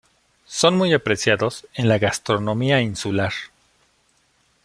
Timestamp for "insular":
2.81-3.33